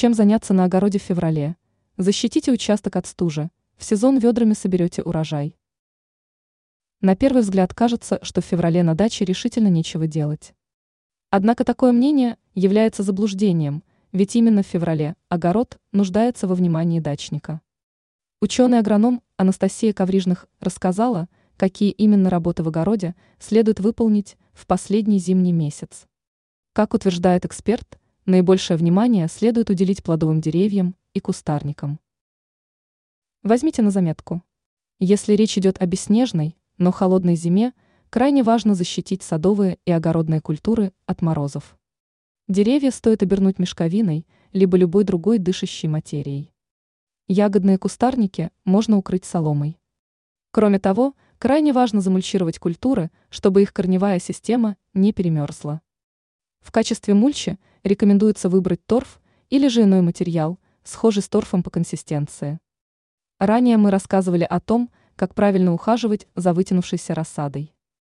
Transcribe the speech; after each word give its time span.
Чем 0.00 0.14
заняться 0.14 0.54
на 0.54 0.62
огороде 0.62 1.00
в 1.00 1.02
феврале? 1.02 1.56
Защитите 1.96 2.52
участок 2.52 2.94
от 2.94 3.08
стужи. 3.08 3.50
В 3.76 3.82
сезон 3.82 4.18
ведрами 4.18 4.52
соберете 4.52 5.02
урожай. 5.02 5.56
На 7.00 7.16
первый 7.16 7.42
взгляд 7.42 7.74
кажется, 7.74 8.20
что 8.22 8.40
в 8.40 8.44
феврале 8.44 8.84
на 8.84 8.94
даче 8.94 9.24
решительно 9.24 9.66
нечего 9.66 10.06
делать. 10.06 10.54
Однако 11.30 11.64
такое 11.64 11.90
мнение 11.90 12.36
является 12.54 13.02
заблуждением, 13.02 13.82
ведь 14.12 14.36
именно 14.36 14.62
в 14.62 14.66
феврале 14.66 15.16
огород 15.30 15.78
нуждается 15.90 16.46
во 16.46 16.54
внимании 16.54 17.00
дачника. 17.00 17.60
Ученый-агроном 18.40 19.20
Анастасия 19.36 19.92
Коврижных 19.92 20.46
рассказала, 20.60 21.28
какие 21.56 21.90
именно 21.90 22.30
работы 22.30 22.62
в 22.62 22.68
огороде 22.68 23.16
следует 23.40 23.80
выполнить 23.80 24.36
в 24.52 24.68
последний 24.68 25.18
зимний 25.18 25.52
месяц. 25.52 26.06
Как 26.72 26.94
утверждает 26.94 27.44
эксперт, 27.44 27.98
наибольшее 28.28 28.76
внимание 28.76 29.26
следует 29.26 29.70
уделить 29.70 30.02
плодовым 30.02 30.40
деревьям 30.40 30.94
и 31.14 31.20
кустарникам. 31.20 31.98
Возьмите 33.42 33.82
на 33.82 33.90
заметку. 33.90 34.42
Если 35.00 35.32
речь 35.32 35.56
идет 35.56 35.80
о 35.80 35.86
бесснежной, 35.86 36.56
но 36.76 36.92
холодной 36.92 37.36
зиме, 37.36 37.72
крайне 38.10 38.42
важно 38.42 38.74
защитить 38.74 39.22
садовые 39.22 39.78
и 39.86 39.90
огородные 39.90 40.40
культуры 40.40 40.92
от 41.06 41.22
морозов. 41.22 41.78
Деревья 42.48 42.90
стоит 42.90 43.22
обернуть 43.22 43.58
мешковиной, 43.58 44.26
либо 44.52 44.76
любой 44.76 45.04
другой 45.04 45.38
дышащей 45.38 45.88
материей. 45.88 46.52
Ягодные 47.28 47.78
кустарники 47.78 48.50
можно 48.64 48.96
укрыть 48.98 49.24
соломой. 49.24 49.78
Кроме 50.50 50.78
того, 50.78 51.14
крайне 51.38 51.72
важно 51.72 52.00
замульчировать 52.00 52.58
культуры, 52.58 53.10
чтобы 53.30 53.62
их 53.62 53.72
корневая 53.72 54.18
система 54.18 54.76
не 54.92 55.12
перемерзла. 55.12 55.80
В 56.60 56.72
качестве 56.72 57.14
мульчи 57.14 57.58
рекомендуется 57.84 58.48
выбрать 58.48 58.84
торф 58.86 59.20
или 59.50 59.68
же 59.68 59.82
иной 59.82 60.02
материал, 60.02 60.58
схожий 60.84 61.22
с 61.22 61.28
торфом 61.28 61.62
по 61.62 61.70
консистенции. 61.70 62.58
Ранее 63.38 63.76
мы 63.76 63.90
рассказывали 63.90 64.44
о 64.44 64.60
том, 64.60 64.90
как 65.16 65.34
правильно 65.34 65.72
ухаживать 65.72 66.26
за 66.34 66.52
вытянувшейся 66.52 67.14
рассадой. 67.14 67.74